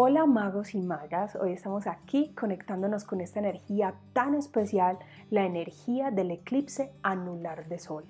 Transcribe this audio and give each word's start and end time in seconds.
Hola 0.00 0.26
magos 0.26 0.76
y 0.76 0.80
magas, 0.80 1.34
hoy 1.34 1.50
estamos 1.50 1.88
aquí 1.88 2.32
conectándonos 2.38 3.02
con 3.02 3.20
esta 3.20 3.40
energía 3.40 3.96
tan 4.12 4.36
especial, 4.36 4.96
la 5.28 5.44
energía 5.44 6.12
del 6.12 6.30
eclipse 6.30 6.92
anular 7.02 7.66
de 7.66 7.80
sol. 7.80 8.04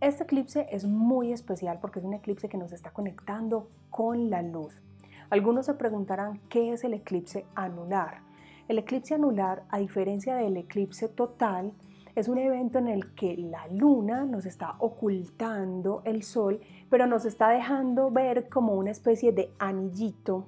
Este 0.00 0.22
eclipse 0.22 0.68
es 0.70 0.84
muy 0.84 1.32
especial 1.32 1.80
porque 1.80 1.98
es 1.98 2.04
un 2.04 2.14
eclipse 2.14 2.48
que 2.48 2.56
nos 2.56 2.70
está 2.70 2.92
conectando 2.92 3.68
con 3.90 4.30
la 4.30 4.42
luz. 4.42 4.80
Algunos 5.28 5.66
se 5.66 5.74
preguntarán 5.74 6.38
qué 6.48 6.72
es 6.72 6.84
el 6.84 6.94
eclipse 6.94 7.46
anular. 7.56 8.20
El 8.68 8.78
eclipse 8.78 9.16
anular, 9.16 9.64
a 9.70 9.78
diferencia 9.78 10.36
del 10.36 10.56
eclipse 10.56 11.08
total, 11.08 11.72
es 12.14 12.28
un 12.28 12.38
evento 12.38 12.78
en 12.78 12.86
el 12.86 13.12
que 13.14 13.36
la 13.36 13.66
luna 13.72 14.24
nos 14.24 14.46
está 14.46 14.76
ocultando 14.78 16.02
el 16.04 16.22
sol, 16.22 16.60
pero 16.88 17.08
nos 17.08 17.24
está 17.24 17.48
dejando 17.48 18.12
ver 18.12 18.48
como 18.48 18.74
una 18.74 18.92
especie 18.92 19.32
de 19.32 19.50
anillito 19.58 20.46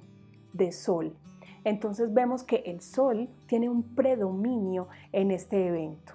de 0.53 0.71
sol. 0.71 1.15
Entonces 1.63 2.13
vemos 2.13 2.43
que 2.43 2.57
el 2.65 2.81
sol 2.81 3.29
tiene 3.47 3.69
un 3.69 3.83
predominio 3.83 4.87
en 5.11 5.31
este 5.31 5.67
evento. 5.67 6.13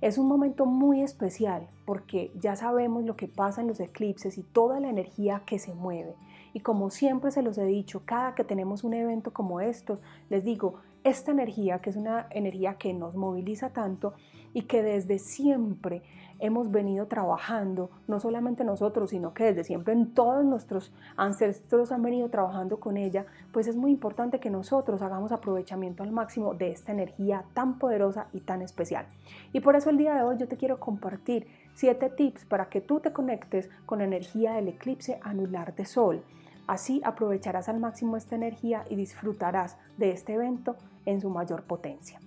Es 0.00 0.18
un 0.18 0.28
momento 0.28 0.66
muy 0.66 1.02
especial 1.02 1.68
porque 1.86 2.30
ya 2.34 2.54
sabemos 2.54 3.04
lo 3.04 3.16
que 3.16 3.28
pasa 3.28 3.62
en 3.62 3.68
los 3.68 3.80
eclipses 3.80 4.36
y 4.36 4.42
toda 4.42 4.78
la 4.78 4.90
energía 4.90 5.42
que 5.46 5.58
se 5.58 5.74
mueve. 5.74 6.14
Y 6.52 6.60
como 6.60 6.90
siempre 6.90 7.30
se 7.30 7.42
los 7.42 7.58
he 7.58 7.64
dicho, 7.64 8.02
cada 8.04 8.34
que 8.34 8.44
tenemos 8.44 8.84
un 8.84 8.94
evento 8.94 9.32
como 9.32 9.60
estos, 9.60 10.00
les 10.28 10.44
digo, 10.44 10.80
esta 11.04 11.30
energía, 11.30 11.80
que 11.80 11.90
es 11.90 11.96
una 11.96 12.26
energía 12.30 12.74
que 12.74 12.92
nos 12.92 13.14
moviliza 13.14 13.70
tanto 13.70 14.14
y 14.52 14.62
que 14.62 14.82
desde 14.82 15.18
siempre 15.18 16.02
hemos 16.38 16.70
venido 16.70 17.06
trabajando, 17.06 17.90
no 18.06 18.20
solamente 18.20 18.64
nosotros, 18.64 19.10
sino 19.10 19.32
que 19.34 19.44
desde 19.44 19.64
siempre 19.64 19.92
en 19.94 20.12
todos 20.12 20.44
nuestros 20.44 20.92
ancestros 21.16 21.92
han 21.92 22.02
venido 22.02 22.28
trabajando 22.28 22.78
con 22.78 22.96
ella, 22.96 23.26
pues 23.52 23.66
es 23.66 23.76
muy 23.76 23.90
importante 23.90 24.40
que 24.40 24.50
nosotros 24.50 25.02
hagamos 25.02 25.32
aprovechamiento 25.32 26.02
al 26.02 26.12
máximo 26.12 26.54
de 26.54 26.70
esta 26.70 26.92
energía 26.92 27.44
tan 27.54 27.78
poderosa 27.78 28.26
y 28.32 28.40
tan 28.40 28.62
especial. 28.62 29.06
Y 29.52 29.60
por 29.60 29.76
eso 29.76 29.90
el 29.90 29.98
día 29.98 30.14
de 30.14 30.22
hoy 30.22 30.36
yo 30.38 30.48
te 30.48 30.56
quiero 30.56 30.78
compartir 30.78 31.46
siete 31.74 32.10
tips 32.10 32.44
para 32.44 32.68
que 32.68 32.80
tú 32.80 33.00
te 33.00 33.12
conectes 33.12 33.68
con 33.84 33.98
la 33.98 34.04
energía 34.04 34.52
del 34.52 34.68
eclipse 34.68 35.18
anular 35.22 35.74
de 35.74 35.84
sol. 35.84 36.22
Así 36.66 37.00
aprovecharás 37.04 37.68
al 37.68 37.78
máximo 37.78 38.16
esta 38.16 38.34
energía 38.34 38.84
y 38.90 38.96
disfrutarás 38.96 39.76
de 39.96 40.10
este 40.10 40.34
evento 40.34 40.76
en 41.04 41.20
su 41.20 41.30
mayor 41.30 41.62
potencia. 41.62 42.20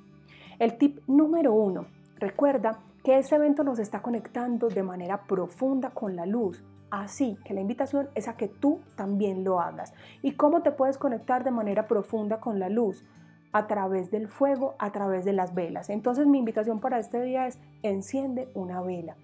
El 0.60 0.78
tip 0.78 1.00
número 1.08 1.54
uno, 1.54 1.86
recuerda 2.18 2.80
que 3.04 3.18
este 3.18 3.36
evento 3.36 3.64
nos 3.64 3.80
está 3.80 4.02
conectando 4.02 4.68
de 4.68 4.84
manera 4.84 5.24
profunda 5.24 5.92
con 5.92 6.16
la 6.16 6.26
luz. 6.26 6.64
Así 6.92 7.38
que 7.46 7.54
la 7.54 7.62
invitación 7.62 8.10
es 8.16 8.28
a 8.28 8.36
que 8.36 8.48
tú 8.48 8.80
también 8.96 9.44
lo 9.44 9.62
hagas. 9.62 9.94
¿Y 10.22 10.32
cómo 10.34 10.64
te 10.64 10.72
puedes 10.72 10.98
conectar 10.98 11.44
de 11.44 11.52
manera 11.52 11.88
profunda 11.88 12.40
con 12.40 12.60
la 12.60 12.70
luz? 12.70 13.06
A 13.52 13.68
través 13.68 14.12
del 14.12 14.28
fuego, 14.28 14.76
a 14.80 14.92
través 14.92 15.26
de 15.26 15.34
las 15.34 15.54
velas. 15.54 15.90
Entonces 15.90 16.28
mi 16.28 16.40
invitación 16.40 16.80
para 16.80 17.00
este 17.00 17.22
día 17.22 17.48
es 17.48 17.60
enciende 17.84 18.50
una 18.54 18.82
vela. 18.82 19.16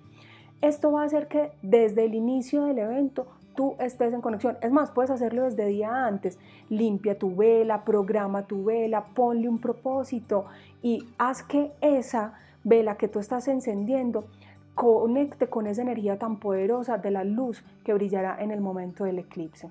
Esto 0.62 0.92
va 0.92 1.02
a 1.02 1.06
hacer 1.06 1.28
que 1.28 1.52
desde 1.62 2.06
el 2.06 2.16
inicio 2.16 2.66
del 2.66 2.80
evento 2.80 3.28
tú 3.56 3.76
estés 3.80 4.14
en 4.14 4.22
conexión. 4.22 4.58
Es 4.62 4.72
más, 4.72 4.92
puedes 4.92 5.12
hacerlo 5.12 5.44
desde 5.44 5.66
día 5.66 6.06
antes. 6.06 6.40
Limpia 6.70 7.18
tu 7.18 7.36
vela, 7.36 7.84
programa 7.84 8.44
tu 8.44 8.64
vela, 8.64 9.06
ponle 9.16 9.50
un 9.50 9.60
propósito 9.60 10.46
y 10.82 11.08
haz 11.18 11.44
que 11.44 11.72
esa 11.82 12.34
vela 12.66 12.98
que 12.98 13.08
tú 13.08 13.20
estás 13.20 13.48
encendiendo 13.48 14.26
conecte 14.74 15.48
con 15.48 15.68
esa 15.68 15.84
energía 15.84 16.20
tan 16.20 16.40
poderosa 16.40 16.98
de 16.98 17.12
la 17.12 17.24
luz 17.24 17.64
que 17.86 17.94
brillará 17.94 18.44
en 18.44 18.52
el 18.52 18.60
momento 18.60 19.06
del 19.06 19.20
eclipse. 19.20 19.70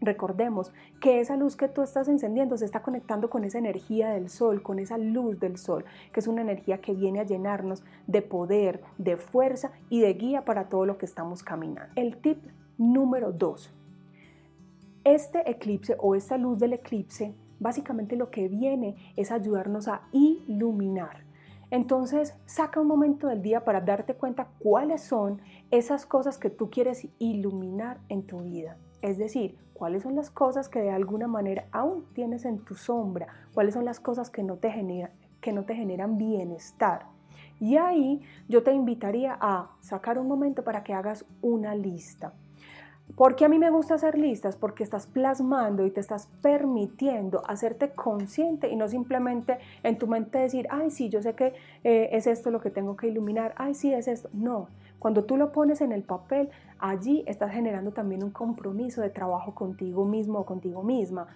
Recordemos 0.00 0.72
que 1.00 1.20
esa 1.20 1.36
luz 1.36 1.54
que 1.54 1.68
tú 1.68 1.82
estás 1.82 2.08
encendiendo 2.08 2.56
se 2.56 2.64
está 2.64 2.82
conectando 2.82 3.28
con 3.30 3.44
esa 3.44 3.58
energía 3.58 4.08
del 4.08 4.30
sol, 4.30 4.62
con 4.62 4.78
esa 4.78 4.98
luz 4.98 5.38
del 5.38 5.58
sol, 5.58 5.84
que 6.12 6.20
es 6.20 6.26
una 6.26 6.40
energía 6.40 6.80
que 6.80 6.94
viene 6.94 7.20
a 7.20 7.24
llenarnos 7.24 7.84
de 8.06 8.22
poder, 8.22 8.80
de 8.98 9.16
fuerza 9.16 9.70
y 9.90 10.00
de 10.00 10.14
guía 10.14 10.44
para 10.44 10.68
todo 10.68 10.86
lo 10.86 10.98
que 10.98 11.06
estamos 11.06 11.44
caminando. 11.44 11.92
El 11.94 12.16
tip 12.16 12.38
número 12.78 13.32
2. 13.32 13.72
Este 15.04 15.48
eclipse 15.48 15.96
o 16.00 16.14
esta 16.14 16.38
luz 16.38 16.58
del 16.58 16.72
eclipse 16.72 17.34
básicamente 17.60 18.16
lo 18.16 18.30
que 18.30 18.48
viene 18.48 18.96
es 19.16 19.30
ayudarnos 19.30 19.86
a 19.86 20.02
iluminar 20.10 21.31
entonces, 21.72 22.34
saca 22.44 22.80
un 22.80 22.86
momento 22.86 23.28
del 23.28 23.40
día 23.40 23.64
para 23.64 23.80
darte 23.80 24.12
cuenta 24.12 24.48
cuáles 24.58 25.00
son 25.00 25.40
esas 25.70 26.04
cosas 26.04 26.36
que 26.36 26.50
tú 26.50 26.68
quieres 26.68 27.08
iluminar 27.18 27.98
en 28.10 28.26
tu 28.26 28.42
vida. 28.42 28.76
Es 29.00 29.16
decir, 29.16 29.56
cuáles 29.72 30.02
son 30.02 30.14
las 30.14 30.30
cosas 30.30 30.68
que 30.68 30.82
de 30.82 30.90
alguna 30.90 31.28
manera 31.28 31.68
aún 31.72 32.04
tienes 32.12 32.44
en 32.44 32.58
tu 32.58 32.74
sombra, 32.74 33.28
cuáles 33.54 33.72
son 33.72 33.86
las 33.86 34.00
cosas 34.00 34.28
que 34.28 34.42
no 34.42 34.58
te, 34.58 35.08
que 35.40 35.52
no 35.54 35.64
te 35.64 35.74
generan 35.74 36.18
bienestar. 36.18 37.06
Y 37.58 37.78
ahí 37.78 38.20
yo 38.50 38.62
te 38.62 38.74
invitaría 38.74 39.38
a 39.40 39.70
sacar 39.80 40.18
un 40.18 40.28
momento 40.28 40.64
para 40.64 40.84
que 40.84 40.92
hagas 40.92 41.24
una 41.40 41.74
lista. 41.74 42.34
¿Por 43.16 43.36
qué 43.36 43.44
a 43.44 43.48
mí 43.48 43.58
me 43.58 43.70
gusta 43.70 43.94
hacer 43.94 44.16
listas? 44.16 44.56
Porque 44.56 44.82
estás 44.82 45.06
plasmando 45.06 45.84
y 45.84 45.90
te 45.90 46.00
estás 46.00 46.28
permitiendo 46.40 47.42
hacerte 47.46 47.90
consciente 47.90 48.70
y 48.70 48.76
no 48.76 48.88
simplemente 48.88 49.58
en 49.82 49.98
tu 49.98 50.06
mente 50.06 50.38
decir, 50.38 50.66
ay, 50.70 50.90
sí, 50.90 51.10
yo 51.10 51.20
sé 51.20 51.34
que 51.34 51.52
eh, 51.84 52.08
es 52.12 52.26
esto 52.26 52.50
lo 52.50 52.60
que 52.60 52.70
tengo 52.70 52.96
que 52.96 53.08
iluminar, 53.08 53.54
ay, 53.58 53.74
sí, 53.74 53.92
es 53.92 54.08
esto. 54.08 54.30
No, 54.32 54.68
cuando 54.98 55.24
tú 55.24 55.36
lo 55.36 55.52
pones 55.52 55.82
en 55.82 55.92
el 55.92 56.04
papel, 56.04 56.48
allí 56.78 57.22
estás 57.26 57.52
generando 57.52 57.92
también 57.92 58.24
un 58.24 58.30
compromiso 58.30 59.02
de 59.02 59.10
trabajo 59.10 59.54
contigo 59.54 60.06
mismo 60.06 60.38
o 60.38 60.46
contigo 60.46 60.82
misma. 60.82 61.26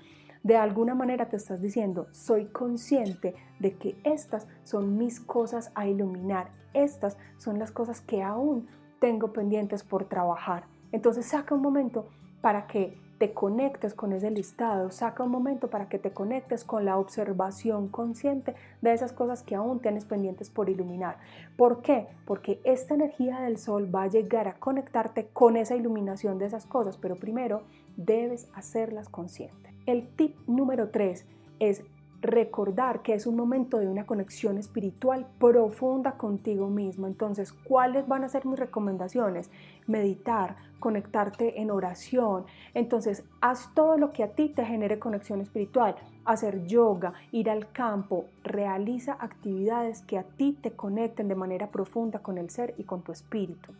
De 0.42 0.56
alguna 0.56 0.94
manera 0.94 1.28
te 1.28 1.36
estás 1.36 1.60
diciendo, 1.60 2.06
soy 2.10 2.46
consciente 2.46 3.34
de 3.58 3.74
que 3.74 3.96
estas 4.02 4.46
son 4.64 4.96
mis 4.96 5.20
cosas 5.20 5.72
a 5.74 5.86
iluminar, 5.86 6.48
estas 6.72 7.18
son 7.36 7.58
las 7.58 7.70
cosas 7.70 8.00
que 8.00 8.22
aún 8.22 8.66
tengo 8.98 9.32
pendientes 9.32 9.84
por 9.84 10.06
trabajar 10.06 10.64
entonces 10.96 11.26
saca 11.26 11.54
un 11.54 11.60
momento 11.60 12.06
para 12.40 12.66
que 12.66 12.96
te 13.18 13.34
conectes 13.34 13.92
con 13.92 14.14
ese 14.14 14.30
listado, 14.30 14.90
saca 14.90 15.24
un 15.24 15.30
momento 15.30 15.68
para 15.68 15.90
que 15.90 15.98
te 15.98 16.10
conectes 16.10 16.64
con 16.64 16.86
la 16.86 16.96
observación 16.96 17.88
consciente 17.88 18.54
de 18.80 18.94
esas 18.94 19.12
cosas 19.12 19.42
que 19.42 19.54
aún 19.54 19.80
tienes 19.80 20.06
pendientes 20.06 20.48
por 20.48 20.70
iluminar. 20.70 21.18
¿Por 21.58 21.82
qué? 21.82 22.08
Porque 22.24 22.60
esta 22.64 22.94
energía 22.94 23.40
del 23.40 23.58
sol 23.58 23.94
va 23.94 24.04
a 24.04 24.08
llegar 24.08 24.48
a 24.48 24.54
conectarte 24.54 25.28
con 25.34 25.58
esa 25.58 25.76
iluminación 25.76 26.38
de 26.38 26.46
esas 26.46 26.64
cosas, 26.64 26.96
pero 26.96 27.16
primero 27.16 27.60
debes 27.98 28.48
hacerlas 28.54 29.10
consciente. 29.10 29.74
El 29.84 30.08
tip 30.16 30.34
número 30.46 30.88
3 30.88 31.26
es 31.58 31.82
recordar 32.22 33.02
que 33.02 33.14
es 33.14 33.26
un 33.26 33.36
momento 33.36 33.78
de 33.78 33.88
una 33.88 34.06
conexión 34.06 34.58
espiritual 34.58 35.26
profunda 35.38 36.12
contigo 36.12 36.68
mismo. 36.68 37.06
Entonces, 37.06 37.52
¿cuáles 37.52 38.06
van 38.08 38.24
a 38.24 38.28
ser 38.28 38.46
mis 38.46 38.58
recomendaciones? 38.58 39.50
Meditar, 39.86 40.56
conectarte 40.80 41.60
en 41.60 41.70
oración. 41.70 42.44
Entonces, 42.74 43.24
haz 43.40 43.72
todo 43.74 43.98
lo 43.98 44.12
que 44.12 44.22
a 44.22 44.32
ti 44.32 44.48
te 44.48 44.64
genere 44.64 44.98
conexión 44.98 45.40
espiritual. 45.40 45.96
Hacer 46.24 46.66
yoga, 46.66 47.12
ir 47.32 47.50
al 47.50 47.70
campo, 47.70 48.26
realiza 48.42 49.16
actividades 49.20 50.02
que 50.02 50.18
a 50.18 50.24
ti 50.24 50.58
te 50.60 50.72
conecten 50.72 51.28
de 51.28 51.34
manera 51.34 51.70
profunda 51.70 52.20
con 52.20 52.38
el 52.38 52.50
ser 52.50 52.74
y 52.78 52.84
con 52.84 53.02
tu 53.02 53.12
espíritu. 53.12 53.72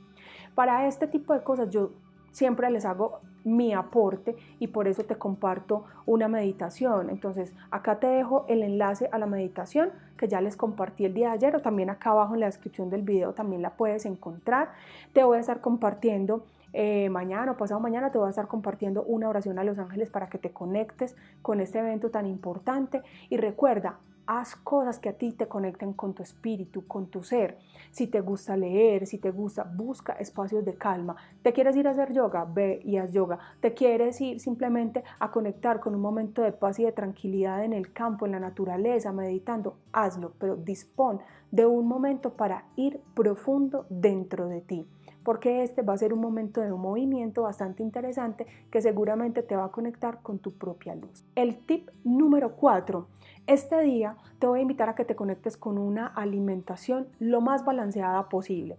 Para 0.55 0.87
este 0.87 1.07
tipo 1.07 1.35
de 1.35 1.43
cosas 1.43 1.71
yo 1.71 1.91
siempre 2.37 2.71
les 2.71 2.85
hago 2.85 3.21
mi 3.45 3.73
aporte 3.73 4.37
y 4.59 4.67
por 4.67 4.89
eso 4.89 5.05
te 5.05 5.17
comparto 5.17 5.85
una 6.05 6.29
meditación. 6.29 7.09
Entonces, 7.09 7.55
acá 7.71 7.99
te 7.99 8.09
dejo 8.09 8.45
el 8.49 8.63
enlace 8.63 9.09
a 9.11 9.19
la 9.19 9.25
meditación 9.25 9.89
que 10.19 10.29
ya 10.29 10.43
les 10.43 10.55
compartí 10.55 11.07
el 11.07 11.15
día 11.15 11.29
de 11.29 11.35
ayer 11.35 11.57
o 11.57 11.63
también 11.63 11.89
acá 11.89 12.11
abajo 12.11 12.35
en 12.35 12.41
la 12.41 12.47
descripción 12.47 12.91
del 12.91 13.01
video 13.01 13.33
también 13.33 13.63
la 13.63 13.71
puedes 13.71 14.05
encontrar. 14.05 14.73
Te 15.15 15.25
voy 15.25 15.39
a 15.39 15.41
estar 15.41 15.63
compartiendo 15.63 16.45
eh, 16.75 17.09
mañana 17.09 17.53
o 17.53 17.57
pasado 17.57 17.81
mañana 17.81 18.13
te 18.13 18.19
voy 18.19 18.27
a 18.27 18.31
estar 18.31 18.49
compartiendo 18.49 19.03
una 19.05 19.31
oración 19.31 19.59
a 19.59 19.65
los 19.65 19.79
ángeles 19.79 20.11
para 20.11 20.29
que 20.29 20.37
te 20.37 20.51
conectes 20.51 21.17
con 21.41 21.61
este 21.61 21.79
evento 21.79 22.11
tan 22.11 22.27
importante 22.27 23.01
y 23.31 23.39
recuerda, 23.39 23.97
haz 24.27 24.57
cosas 24.57 24.99
que 24.99 25.09
a 25.09 25.13
ti 25.13 25.33
te 25.33 25.47
conecten 25.47 25.93
con 25.93 26.15
tu 26.15 26.23
espíritu, 26.23 26.87
con 26.87 27.07
tu 27.07 27.23
ser. 27.23 27.59
Si 27.91 28.09
te 28.09 28.21
gusta 28.21 28.57
leer, 28.57 29.07
si 29.07 29.19
te 29.19 29.31
gusta, 29.31 29.65
busca 29.65 30.15
espacios 30.15 30.65
de 30.65 30.75
calma. 30.75 31.17
¿Te 31.43 31.53
quieres 31.53 31.77
ir 31.77 31.89
a 31.89 31.93
hacer 31.93 32.13
yoga? 32.13 32.45
Ve 32.45 32.81
y 32.85 32.97
haz 32.97 33.13
yoga. 33.13 33.39
¿Te 33.61 33.75
quieres 33.75 34.21
ir 34.21 34.41
simplemente 34.41 35.05
a 35.19 35.31
conectar 35.31 35.81
con 35.81 35.95
un 35.95 36.01
momento 36.01 36.43
de 36.43 36.53
paz 36.53 36.79
y 36.79 36.85
de 36.85 36.93
tranquilidad 36.93 37.65
en 37.65 37.73
el 37.73 37.93
campo, 37.93 38.27
en 38.27 38.33
la 38.33 38.41
naturaleza, 38.41 39.13
meditando? 39.13 39.77
Hazlo, 39.93 40.33
pero 40.39 40.57
dispón 40.57 41.21
de 41.51 41.65
un 41.67 41.87
momento 41.87 42.35
para 42.35 42.65
ir 42.77 43.01
profundo 43.15 43.87
dentro 43.89 44.49
de 44.49 44.61
ti 44.61 44.87
porque 45.27 45.65
este 45.65 45.83
va 45.83 45.93
a 45.93 45.99
ser 45.99 46.13
un 46.13 46.21
momento 46.21 46.61
de 46.61 46.71
un 46.71 46.81
movimiento 46.81 47.43
bastante 47.43 47.83
interesante 47.83 48.47
que 48.71 48.81
seguramente 48.81 49.43
te 49.43 49.57
va 49.57 49.65
a 49.65 49.73
conectar 49.73 50.23
con 50.23 50.39
tu 50.39 50.53
propia 50.53 50.95
luz. 50.95 51.25
El 51.35 51.57
tip 51.57 51.91
número 52.05 52.55
4 52.55 53.09
este 53.47 53.81
día 53.83 54.17
te 54.41 54.49
voy 54.49 54.59
a 54.59 54.63
invitar 54.63 54.89
a 54.89 54.97
que 54.97 55.05
te 55.05 55.15
conectes 55.15 55.57
con 55.57 55.79
una 55.79 56.09
alimentación 56.09 57.07
lo 57.21 57.41
más 57.41 57.65
balanceada 57.65 58.29
posible. 58.29 58.77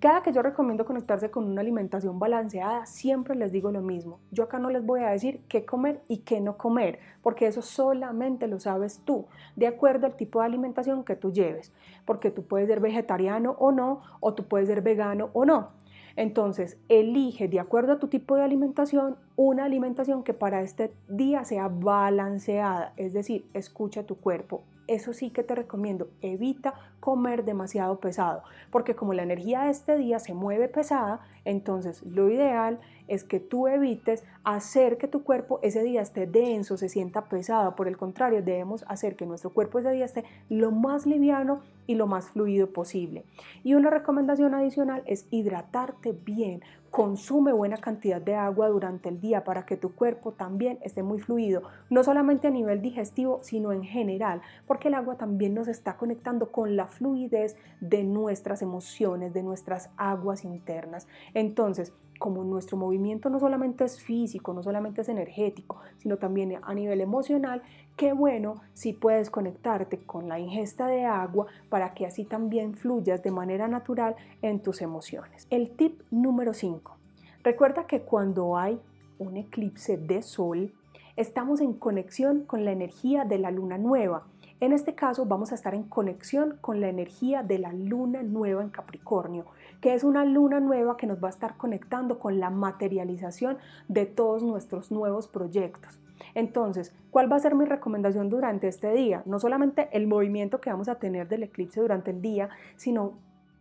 Cada 0.00 0.22
que 0.22 0.32
yo 0.32 0.40
recomiendo 0.40 0.86
conectarse 0.86 1.30
con 1.30 1.44
una 1.44 1.60
alimentación 1.60 2.18
balanceada, 2.18 2.86
siempre 2.86 3.34
les 3.34 3.52
digo 3.52 3.70
lo 3.72 3.82
mismo. 3.82 4.18
Yo 4.30 4.44
acá 4.44 4.58
no 4.58 4.70
les 4.70 4.84
voy 4.86 5.00
a 5.00 5.10
decir 5.10 5.42
qué 5.48 5.66
comer 5.66 6.00
y 6.08 6.18
qué 6.18 6.40
no 6.40 6.56
comer, 6.56 6.98
porque 7.20 7.46
eso 7.46 7.60
solamente 7.60 8.46
lo 8.46 8.58
sabes 8.58 9.02
tú, 9.04 9.26
de 9.54 9.66
acuerdo 9.66 10.06
al 10.06 10.16
tipo 10.16 10.40
de 10.40 10.46
alimentación 10.46 11.04
que 11.04 11.16
tú 11.16 11.30
lleves, 11.30 11.72
porque 12.06 12.30
tú 12.30 12.42
puedes 12.42 12.68
ser 12.68 12.80
vegetariano 12.80 13.54
o 13.58 13.70
no, 13.70 14.00
o 14.20 14.32
tú 14.32 14.44
puedes 14.44 14.68
ser 14.68 14.80
vegano 14.80 15.28
o 15.34 15.44
no. 15.44 15.72
Entonces, 16.16 16.78
elige 16.88 17.46
de 17.46 17.60
acuerdo 17.60 17.92
a 17.92 17.98
tu 17.98 18.08
tipo 18.08 18.36
de 18.36 18.42
alimentación 18.42 19.16
una 19.36 19.64
alimentación 19.64 20.22
que 20.22 20.32
para 20.32 20.62
este 20.62 20.92
día 21.08 21.44
sea 21.44 21.68
balanceada, 21.68 22.94
es 22.96 23.12
decir, 23.12 23.46
escucha 23.52 24.06
tu 24.06 24.16
cuerpo, 24.16 24.64
eso 24.86 25.12
sí 25.12 25.30
que 25.30 25.42
te 25.42 25.54
recomiendo, 25.54 26.08
evita 26.22 26.74
comer 27.00 27.44
demasiado 27.44 28.00
pesado, 28.00 28.42
porque 28.70 28.94
como 28.94 29.14
la 29.14 29.22
energía 29.22 29.62
de 29.62 29.70
este 29.70 29.96
día 29.96 30.18
se 30.18 30.34
mueve 30.34 30.68
pesada, 30.68 31.20
entonces 31.44 32.02
lo 32.02 32.30
ideal 32.30 32.80
es 33.08 33.22
que 33.22 33.38
tú 33.40 33.68
evites 33.68 34.24
hacer 34.44 34.98
que 34.98 35.08
tu 35.08 35.22
cuerpo 35.22 35.60
ese 35.62 35.82
día 35.82 36.00
esté 36.00 36.26
denso, 36.26 36.76
se 36.76 36.88
sienta 36.88 37.26
pesado. 37.26 37.76
Por 37.76 37.88
el 37.88 37.96
contrario, 37.96 38.42
debemos 38.42 38.84
hacer 38.88 39.16
que 39.16 39.26
nuestro 39.26 39.50
cuerpo 39.50 39.78
ese 39.78 39.92
día 39.92 40.04
esté 40.04 40.24
lo 40.48 40.72
más 40.72 41.06
liviano 41.06 41.60
y 41.86 41.94
lo 41.94 42.06
más 42.06 42.30
fluido 42.30 42.68
posible. 42.70 43.24
Y 43.62 43.74
una 43.74 43.90
recomendación 43.90 44.54
adicional 44.54 45.02
es 45.06 45.26
hidratarte 45.30 46.12
bien. 46.12 46.62
Consume 46.90 47.52
buena 47.52 47.76
cantidad 47.76 48.20
de 48.20 48.34
agua 48.34 48.68
durante 48.68 49.08
el 49.08 49.20
día 49.20 49.44
para 49.44 49.66
que 49.66 49.76
tu 49.76 49.94
cuerpo 49.94 50.32
también 50.32 50.78
esté 50.82 51.02
muy 51.02 51.18
fluido, 51.18 51.62
no 51.90 52.02
solamente 52.02 52.48
a 52.48 52.50
nivel 52.50 52.80
digestivo, 52.80 53.40
sino 53.42 53.72
en 53.72 53.82
general, 53.82 54.40
porque 54.66 54.88
el 54.88 54.94
agua 54.94 55.16
también 55.16 55.54
nos 55.54 55.68
está 55.68 55.96
conectando 55.96 56.50
con 56.52 56.76
la 56.76 56.86
fluidez 56.86 57.56
de 57.80 58.04
nuestras 58.04 58.62
emociones, 58.62 59.34
de 59.34 59.42
nuestras 59.42 59.90
aguas 59.96 60.44
internas. 60.44 61.06
Entonces, 61.34 61.92
como 62.18 62.44
nuestro 62.44 62.76
movimiento 62.76 63.30
no 63.30 63.38
solamente 63.38 63.84
es 63.84 64.02
físico, 64.02 64.52
no 64.54 64.62
solamente 64.62 65.02
es 65.02 65.08
energético, 65.08 65.80
sino 65.98 66.16
también 66.16 66.58
a 66.62 66.74
nivel 66.74 67.00
emocional, 67.00 67.62
qué 67.96 68.12
bueno 68.12 68.62
si 68.74 68.92
puedes 68.92 69.30
conectarte 69.30 69.98
con 69.98 70.28
la 70.28 70.38
ingesta 70.38 70.86
de 70.86 71.04
agua 71.04 71.46
para 71.68 71.94
que 71.94 72.06
así 72.06 72.24
también 72.24 72.74
fluyas 72.74 73.22
de 73.22 73.30
manera 73.30 73.68
natural 73.68 74.16
en 74.42 74.60
tus 74.60 74.82
emociones. 74.82 75.46
El 75.50 75.70
tip 75.76 76.00
número 76.10 76.52
5. 76.52 76.96
Recuerda 77.42 77.86
que 77.86 78.02
cuando 78.02 78.56
hay 78.56 78.80
un 79.18 79.36
eclipse 79.36 79.96
de 79.96 80.22
sol, 80.22 80.72
estamos 81.16 81.60
en 81.60 81.72
conexión 81.72 82.44
con 82.44 82.64
la 82.64 82.72
energía 82.72 83.24
de 83.24 83.38
la 83.38 83.50
luna 83.50 83.78
nueva 83.78 84.26
en 84.60 84.72
este 84.72 84.94
caso 84.94 85.26
vamos 85.26 85.52
a 85.52 85.54
estar 85.54 85.74
en 85.74 85.82
conexión 85.82 86.58
con 86.60 86.80
la 86.80 86.88
energía 86.88 87.42
de 87.42 87.58
la 87.58 87.72
luna 87.72 88.22
nueva 88.22 88.62
en 88.62 88.70
Capricornio, 88.70 89.44
que 89.80 89.94
es 89.94 90.02
una 90.02 90.24
luna 90.24 90.60
nueva 90.60 90.96
que 90.96 91.06
nos 91.06 91.22
va 91.22 91.28
a 91.28 91.30
estar 91.30 91.56
conectando 91.56 92.18
con 92.18 92.40
la 92.40 92.50
materialización 92.50 93.58
de 93.88 94.06
todos 94.06 94.42
nuestros 94.42 94.90
nuevos 94.90 95.28
proyectos. 95.28 96.00
Entonces, 96.34 96.94
¿cuál 97.10 97.30
va 97.30 97.36
a 97.36 97.40
ser 97.40 97.54
mi 97.54 97.66
recomendación 97.66 98.30
durante 98.30 98.68
este 98.68 98.92
día? 98.92 99.22
No 99.26 99.38
solamente 99.38 99.88
el 99.92 100.06
movimiento 100.06 100.60
que 100.60 100.70
vamos 100.70 100.88
a 100.88 100.96
tener 100.96 101.28
del 101.28 101.42
eclipse 101.42 101.80
durante 101.80 102.10
el 102.10 102.22
día, 102.22 102.48
sino 102.76 103.14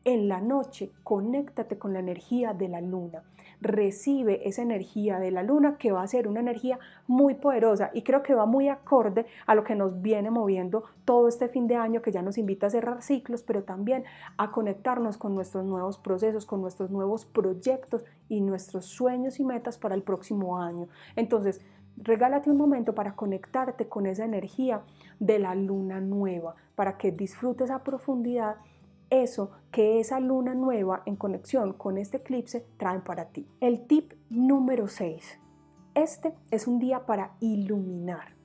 en 0.05 0.27
la 0.27 0.39
noche, 0.39 0.91
conéctate 1.03 1.79
con 1.79 1.93
la 1.93 1.99
energía 1.99 2.53
de 2.53 2.69
la 2.69 2.79
luna. 2.79 3.23
Recibe 3.59 4.47
esa 4.47 4.61
energía 4.61 5.17
de 5.17 5.31
la 5.31 5.41
luna 5.41 5.77
que 5.77 5.91
va 5.91 6.03
a 6.03 6.07
ser 6.07 6.27
una 6.27 6.41
energía 6.41 6.77
muy 7.07 7.33
poderosa 7.33 7.89
y 7.91 8.03
creo 8.03 8.21
que 8.21 8.35
va 8.35 8.45
muy 8.45 8.69
acorde 8.69 9.25
a 9.47 9.55
lo 9.55 9.63
que 9.63 9.73
nos 9.73 10.01
viene 10.03 10.29
moviendo 10.29 10.83
todo 11.05 11.27
este 11.27 11.47
fin 11.47 11.65
de 11.67 11.75
año 11.75 12.03
que 12.03 12.11
ya 12.11 12.21
nos 12.21 12.37
invita 12.37 12.67
a 12.67 12.69
cerrar 12.69 13.01
ciclos, 13.01 13.41
pero 13.41 13.63
también 13.63 14.03
a 14.37 14.51
conectarnos 14.51 15.17
con 15.17 15.33
nuestros 15.33 15.65
nuevos 15.65 15.97
procesos, 15.97 16.45
con 16.45 16.61
nuestros 16.61 16.91
nuevos 16.91 17.25
proyectos 17.25 18.05
y 18.29 18.41
nuestros 18.41 18.85
sueños 18.85 19.39
y 19.39 19.43
metas 19.43 19.79
para 19.79 19.95
el 19.95 20.03
próximo 20.03 20.59
año. 20.59 20.87
Entonces, 21.15 21.61
regálate 21.97 22.51
un 22.51 22.57
momento 22.57 22.93
para 22.93 23.15
conectarte 23.15 23.87
con 23.87 24.05
esa 24.05 24.25
energía 24.25 24.81
de 25.19 25.39
la 25.39 25.55
luna 25.55 25.99
nueva, 25.99 26.55
para 26.75 26.97
que 26.97 27.11
disfrutes 27.11 27.71
a 27.71 27.83
profundidad 27.83 28.57
eso 29.09 29.51
que 29.71 29.99
esa 29.99 30.19
luna 30.19 30.53
nueva 30.53 31.03
en 31.05 31.15
conexión 31.15 31.73
con 31.73 31.97
este 31.97 32.17
eclipse 32.17 32.65
traen 32.77 33.01
para 33.01 33.25
ti. 33.25 33.47
El 33.59 33.85
tip 33.87 34.13
número 34.29 34.87
6. 34.87 35.39
Este 35.93 36.33
es 36.51 36.67
un 36.67 36.79
día 36.79 37.05
para 37.05 37.35
iluminar. 37.39 38.35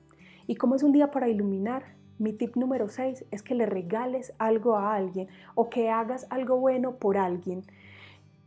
Y 0.47 0.55
como 0.55 0.75
es 0.75 0.83
un 0.83 0.91
día 0.91 1.11
para 1.11 1.29
iluminar, 1.29 1.83
mi 2.17 2.33
tip 2.33 2.55
número 2.55 2.87
6 2.87 3.25
es 3.31 3.41
que 3.41 3.55
le 3.55 3.65
regales 3.65 4.33
algo 4.37 4.75
a 4.75 4.93
alguien 4.93 5.27
o 5.55 5.69
que 5.69 5.89
hagas 5.89 6.27
algo 6.29 6.59
bueno 6.59 6.97
por 6.97 7.17
alguien. 7.17 7.63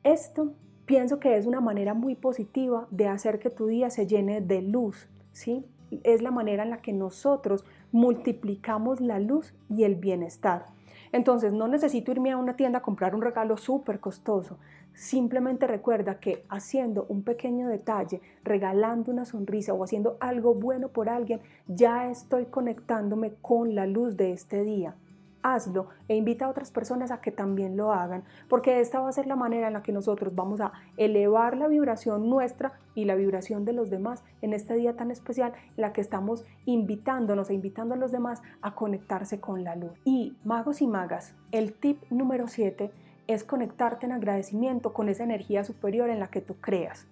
Esto 0.05 0.53
pienso 0.87 1.19
que 1.19 1.37
es 1.37 1.47
una 1.47 1.61
manera 1.61 1.95
muy 1.95 2.15
positiva 2.15 2.87
de 2.91 3.09
hacer 3.09 3.39
que 3.39 3.51
tu 3.51 3.67
día 3.67 3.91
se 3.91 4.07
llene 4.07 4.41
de 4.41 4.63
luz, 4.63 5.09
¿sí? 5.33 5.65
Es 6.03 6.23
la 6.23 6.31
manera 6.31 6.63
en 6.63 6.71
la 6.71 6.83
que 6.83 6.93
nosotros 6.93 7.65
multiplicamos 7.91 9.01
la 9.01 9.19
luz 9.19 9.55
y 9.69 9.85
el 9.85 9.97
bienestar. 9.97 10.67
Entonces 11.15 11.53
no 11.53 11.69
necesito 11.69 12.11
irme 12.11 12.33
a 12.33 12.37
una 12.37 12.57
tienda 12.57 12.81
a 12.81 12.83
comprar 12.83 13.15
un 13.15 13.23
regalo 13.23 13.57
súper 13.57 14.01
costoso. 14.01 14.59
Simplemente 14.95 15.69
recuerda 15.69 16.19
que 16.19 16.45
haciendo 16.49 17.07
un 17.09 17.23
pequeño 17.23 17.69
detalle, 17.69 18.21
regalando 18.43 19.13
una 19.13 19.25
sonrisa 19.25 19.75
o 19.75 19.85
haciendo 19.85 20.17
algo 20.19 20.55
bueno 20.55 20.89
por 20.89 21.09
alguien, 21.09 21.41
ya 21.69 22.11
estoy 22.11 22.47
conectándome 22.47 23.33
con 23.41 23.77
la 23.77 23.87
luz 23.87 24.17
de 24.17 24.33
este 24.33 24.65
día 24.65 24.97
hazlo 25.45 25.89
e 26.09 26.17
invita 26.17 26.47
a 26.47 26.49
otras 26.49 26.73
personas 26.73 27.13
a 27.13 27.21
que 27.21 27.31
también 27.31 27.77
lo 27.77 27.93
hagan, 27.93 28.25
porque 28.49 28.81
esta 28.81 28.99
va 28.99 29.11
a 29.11 29.13
ser 29.13 29.27
la 29.27 29.37
manera 29.37 29.69
en 29.69 29.75
la 29.75 29.83
que 29.83 29.93
nosotros 29.93 30.35
vamos 30.35 30.61
a 30.61 30.73
elevar 30.97 31.57
la 31.57 31.69
vibración 31.69 32.29
nuestra 32.29 32.73
y 32.95 33.05
la 33.05 33.15
vibración 33.15 33.65
de 33.65 33.75
los 33.75 33.91
demás 33.91 34.25
en 34.43 34.55
este 34.55 34.75
día 34.75 34.97
tan 34.97 35.11
especial 35.11 35.53
en 35.77 35.83
la 35.83 35.93
que 35.93 36.01
estamos 36.01 36.45
invitándonos 36.65 37.51
e 37.51 37.55
invitando 37.55 37.95
a 37.95 37.99
los 37.99 38.11
demás 38.11 38.43
a 38.63 38.75
conectarse 38.75 39.39
con 39.39 39.63
la 39.63 39.77
luz. 39.77 39.93
Y 40.05 40.37
magos 40.45 40.81
y 40.81 40.87
magas, 40.87 41.35
el 41.53 41.75
tip 41.75 42.03
número 42.11 42.49
7 42.49 42.91
es 43.27 43.45
conectarte 43.45 44.07
en 44.07 44.13
agradecimiento 44.13 44.93
con 44.93 45.09
esa 45.09 45.25
energía 45.25 45.63
superior 45.65 46.09
en 46.09 46.21
la 46.21 46.29
que 46.29 46.41
tú 46.41 46.57
creas. 46.61 47.07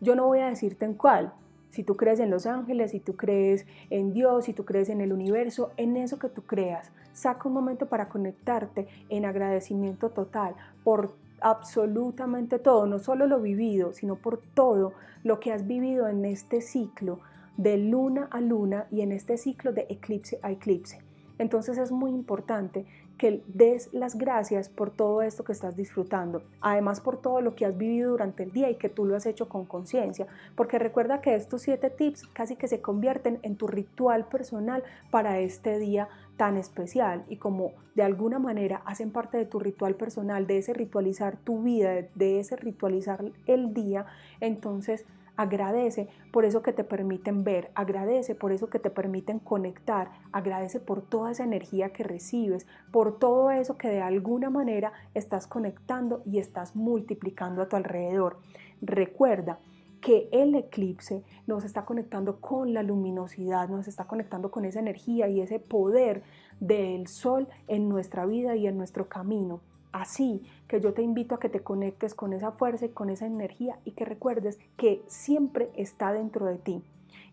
Yo 0.00 0.14
no 0.16 0.26
voy 0.26 0.40
a 0.40 0.48
decirte 0.48 0.84
en 0.84 0.94
cuál, 0.94 1.32
si 1.74 1.82
tú 1.82 1.96
crees 1.96 2.20
en 2.20 2.30
los 2.30 2.46
ángeles, 2.46 2.92
si 2.92 3.00
tú 3.00 3.16
crees 3.16 3.66
en 3.90 4.12
Dios, 4.12 4.44
si 4.44 4.52
tú 4.52 4.64
crees 4.64 4.88
en 4.90 5.00
el 5.00 5.12
universo, 5.12 5.72
en 5.76 5.96
eso 5.96 6.20
que 6.20 6.28
tú 6.28 6.42
creas, 6.42 6.92
saca 7.12 7.48
un 7.48 7.54
momento 7.54 7.86
para 7.86 8.08
conectarte 8.08 8.86
en 9.08 9.24
agradecimiento 9.24 10.10
total 10.10 10.54
por 10.84 11.16
absolutamente 11.40 12.60
todo, 12.60 12.86
no 12.86 13.00
solo 13.00 13.26
lo 13.26 13.40
vivido, 13.40 13.92
sino 13.92 14.14
por 14.14 14.40
todo 14.54 14.92
lo 15.24 15.40
que 15.40 15.52
has 15.52 15.66
vivido 15.66 16.06
en 16.06 16.24
este 16.24 16.60
ciclo 16.60 17.18
de 17.56 17.76
luna 17.76 18.28
a 18.30 18.40
luna 18.40 18.86
y 18.92 19.00
en 19.00 19.10
este 19.10 19.36
ciclo 19.36 19.72
de 19.72 19.86
eclipse 19.88 20.38
a 20.42 20.52
eclipse. 20.52 21.00
Entonces 21.38 21.78
es 21.78 21.90
muy 21.90 22.10
importante 22.10 22.86
que 23.18 23.42
des 23.46 23.92
las 23.92 24.16
gracias 24.16 24.68
por 24.68 24.90
todo 24.90 25.22
esto 25.22 25.44
que 25.44 25.52
estás 25.52 25.76
disfrutando, 25.76 26.42
además 26.60 27.00
por 27.00 27.20
todo 27.20 27.40
lo 27.40 27.54
que 27.54 27.64
has 27.64 27.76
vivido 27.76 28.10
durante 28.10 28.42
el 28.42 28.52
día 28.52 28.70
y 28.70 28.76
que 28.76 28.88
tú 28.88 29.04
lo 29.04 29.16
has 29.16 29.26
hecho 29.26 29.48
con 29.48 29.64
conciencia, 29.64 30.26
porque 30.56 30.78
recuerda 30.78 31.20
que 31.20 31.34
estos 31.34 31.62
siete 31.62 31.90
tips 31.90 32.26
casi 32.28 32.56
que 32.56 32.68
se 32.68 32.80
convierten 32.80 33.38
en 33.42 33.56
tu 33.56 33.66
ritual 33.66 34.26
personal 34.26 34.82
para 35.10 35.38
este 35.38 35.78
día 35.78 36.08
tan 36.36 36.56
especial 36.56 37.24
y 37.28 37.36
como 37.36 37.72
de 37.94 38.02
alguna 38.02 38.40
manera 38.40 38.82
hacen 38.84 39.12
parte 39.12 39.38
de 39.38 39.46
tu 39.46 39.60
ritual 39.60 39.94
personal, 39.94 40.46
de 40.48 40.58
ese 40.58 40.72
ritualizar 40.72 41.36
tu 41.36 41.62
vida, 41.62 42.06
de 42.14 42.40
ese 42.40 42.56
ritualizar 42.56 43.24
el 43.46 43.72
día, 43.72 44.06
entonces 44.40 45.04
Agradece 45.36 46.08
por 46.30 46.44
eso 46.44 46.62
que 46.62 46.72
te 46.72 46.84
permiten 46.84 47.42
ver, 47.42 47.72
agradece 47.74 48.36
por 48.36 48.52
eso 48.52 48.70
que 48.70 48.78
te 48.78 48.90
permiten 48.90 49.40
conectar, 49.40 50.12
agradece 50.30 50.78
por 50.78 51.02
toda 51.02 51.32
esa 51.32 51.42
energía 51.42 51.92
que 51.92 52.04
recibes, 52.04 52.68
por 52.92 53.18
todo 53.18 53.50
eso 53.50 53.76
que 53.76 53.88
de 53.88 54.00
alguna 54.00 54.48
manera 54.48 54.92
estás 55.12 55.48
conectando 55.48 56.22
y 56.24 56.38
estás 56.38 56.76
multiplicando 56.76 57.62
a 57.62 57.68
tu 57.68 57.74
alrededor. 57.74 58.38
Recuerda 58.80 59.58
que 60.00 60.28
el 60.30 60.54
eclipse 60.54 61.24
nos 61.46 61.64
está 61.64 61.84
conectando 61.84 62.40
con 62.40 62.72
la 62.72 62.82
luminosidad, 62.82 63.68
nos 63.68 63.88
está 63.88 64.06
conectando 64.06 64.50
con 64.50 64.64
esa 64.66 64.78
energía 64.78 65.28
y 65.28 65.40
ese 65.40 65.58
poder 65.58 66.22
del 66.60 67.08
sol 67.08 67.48
en 67.66 67.88
nuestra 67.88 68.26
vida 68.26 68.54
y 68.54 68.66
en 68.66 68.76
nuestro 68.76 69.08
camino. 69.08 69.62
Así 69.94 70.42
que 70.66 70.80
yo 70.80 70.92
te 70.92 71.02
invito 71.02 71.36
a 71.36 71.38
que 71.38 71.48
te 71.48 71.62
conectes 71.62 72.16
con 72.16 72.32
esa 72.32 72.50
fuerza 72.50 72.86
y 72.86 72.88
con 72.88 73.10
esa 73.10 73.26
energía 73.26 73.78
y 73.84 73.92
que 73.92 74.04
recuerdes 74.04 74.58
que 74.76 75.04
siempre 75.06 75.70
está 75.76 76.12
dentro 76.12 76.46
de 76.46 76.56
ti 76.56 76.82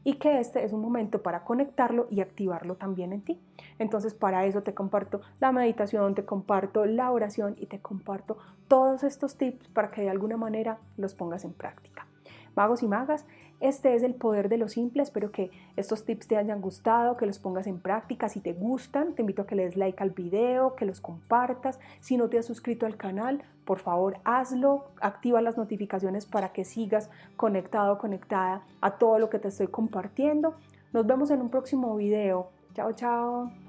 y 0.04 0.18
que 0.18 0.40
este 0.40 0.64
es 0.64 0.72
un 0.72 0.80
momento 0.80 1.24
para 1.24 1.44
conectarlo 1.44 2.06
y 2.12 2.22
activarlo 2.22 2.76
también 2.76 3.14
en 3.14 3.22
ti. 3.22 3.42
Entonces 3.80 4.14
para 4.14 4.46
eso 4.46 4.62
te 4.62 4.76
comparto 4.76 5.22
la 5.40 5.52
meditación, 5.52 6.14
te 6.14 6.24
comparto 6.24 6.86
la 6.86 7.12
oración 7.12 7.56
y 7.58 7.66
te 7.66 7.80
comparto 7.80 8.38
todos 8.68 9.04
estos 9.04 9.38
tips 9.38 9.68
para 9.70 9.90
que 9.90 10.04
de 10.04 10.12
alguna 10.12 10.38
manera 10.38 10.78
los 10.98 11.16
pongas 11.16 11.46
en 11.46 11.54
práctica. 11.54 12.06
Magos 12.56 12.84
y 12.84 12.88
magas, 12.88 13.26
Este 13.62 13.94
es 13.94 14.02
el 14.02 14.16
poder 14.16 14.50
de 14.50 14.58
lo 14.58 14.68
simple. 14.68 15.04
Espero 15.04 15.32
que 15.32 15.52
estos 15.76 16.04
tips 16.04 16.28
te 16.28 16.36
hayan 16.36 16.62
gustado, 16.62 17.16
que 17.16 17.28
los 17.28 17.38
pongas 17.38 17.68
en 17.68 17.80
práctica. 17.80 18.28
Si 18.28 18.40
te 18.40 18.54
gustan, 18.54 19.14
te 19.14 19.22
invito 19.22 19.44
a 19.44 19.48
que 19.48 19.56
le 19.56 19.66
des 19.66 19.78
like 19.78 20.02
al 20.02 20.10
video, 20.10 20.76
que 20.76 20.86
los 20.86 21.00
compartas. 21.00 21.80
Si 22.00 22.18
no 22.18 22.28
te 22.28 22.40
has 22.40 22.46
suscrito 22.46 22.88
al 22.88 22.98
canal, 22.98 23.44
por 23.64 23.78
favor 23.78 24.18
hazlo. 24.24 24.86
Activa 25.00 25.42
las 25.42 25.58
notificaciones 25.58 26.26
para 26.26 26.50
que 26.50 26.66
sigas 26.66 27.12
conectado, 27.38 28.00
conectada 28.00 28.64
a 28.82 28.98
todo 28.98 29.20
lo 29.20 29.30
que 29.30 29.38
te 29.38 29.50
estoy 29.50 29.68
compartiendo. 29.68 30.56
Nos 30.92 31.06
vemos 31.06 31.30
en 31.30 31.42
un 31.42 31.50
próximo 31.50 31.96
video. 31.96 32.50
Chao, 32.74 32.94
chao. 32.94 33.61